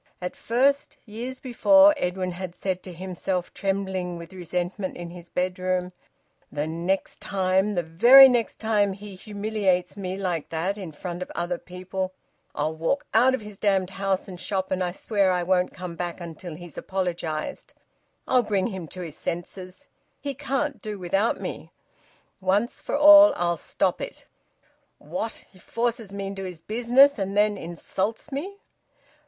[0.19, 5.93] At first, years before, Edwin had said to himself, trembling with resentment in his bedroom,
[6.51, 11.31] "The next time, the very next time, he humiliates me like that in front of
[11.35, 12.13] other people,
[12.55, 15.95] I'll walk out of his damned house and shop, and I swear I won't come
[15.95, 17.75] back until he's apologised.
[18.27, 19.87] I'll bring him to his senses.
[20.19, 21.73] He can't do without me.
[22.39, 24.25] Once for all I'll stop it.
[24.97, 25.45] What!
[25.53, 28.61] He forces me into his business, and then insults me!"